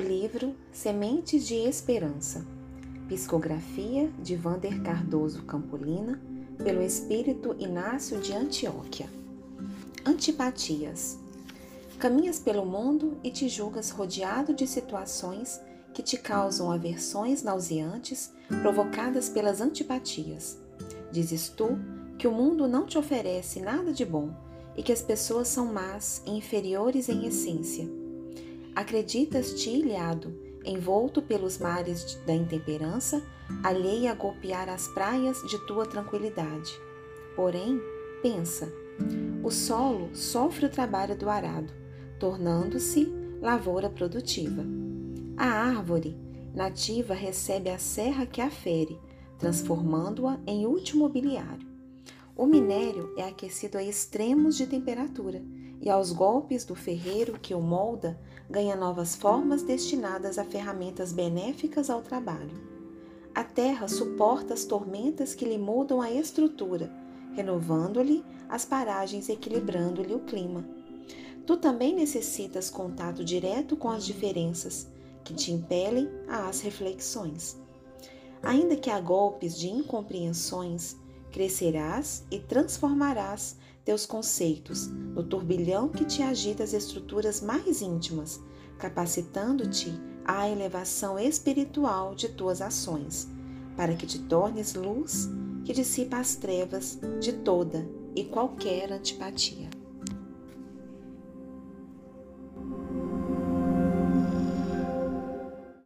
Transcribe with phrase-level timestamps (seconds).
[0.00, 2.44] Livro Sementes de Esperança.
[3.08, 6.20] Psicografia de Vander Cardoso Campolina,
[6.62, 9.08] pelo espírito Inácio de Antioquia.
[10.04, 11.18] Antipatias.
[11.98, 15.60] Caminhas pelo mundo e te julgas rodeado de situações
[15.94, 20.58] que te causam aversões nauseantes provocadas pelas antipatias.
[21.10, 21.78] Dizes tu
[22.18, 24.30] que o mundo não te oferece nada de bom
[24.76, 27.95] e que as pessoas são más e inferiores em essência
[28.76, 33.22] Acreditas-te ilhado, envolto pelos mares da intemperança,
[33.62, 36.78] alheia a golpear as praias de tua tranquilidade.
[37.34, 37.80] Porém,
[38.20, 38.70] pensa:
[39.42, 41.72] o solo sofre o trabalho do arado,
[42.20, 44.62] tornando-se lavoura produtiva.
[45.38, 46.14] A árvore
[46.54, 49.00] nativa recebe a serra que a fere,
[49.38, 51.75] transformando-a em útil mobiliário.
[52.36, 55.42] O minério é aquecido a extremos de temperatura
[55.80, 61.88] e aos golpes do ferreiro que o molda, ganha novas formas destinadas a ferramentas benéficas
[61.88, 62.54] ao trabalho.
[63.34, 66.92] A terra suporta as tormentas que lhe mudam a estrutura,
[67.34, 70.62] renovando-lhe as paragens, equilibrando-lhe o clima.
[71.46, 74.88] Tu também necessitas contato direto com as diferenças,
[75.24, 77.56] que te impelem às reflexões.
[78.42, 80.96] Ainda que há golpes de incompreensões,
[81.36, 88.40] crescerás e transformarás teus conceitos no turbilhão que te agita as estruturas mais íntimas,
[88.78, 89.92] capacitando-te
[90.24, 93.28] à elevação espiritual de tuas ações,
[93.76, 95.28] para que te tornes luz
[95.62, 99.75] que dissipa as trevas de toda e qualquer antipatia.